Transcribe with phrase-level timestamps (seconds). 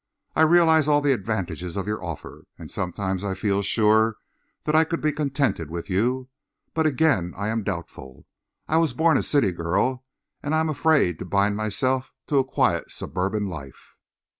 [0.35, 4.15] I realize all the advantages of your offer, and sometimes I feel sure
[4.63, 6.27] that I could be contented with you.
[6.73, 8.25] But, again, I am doubtful.
[8.67, 10.03] I was born a city girl,
[10.41, 13.93] and I am afraid to bind myself to a quiet suburban life."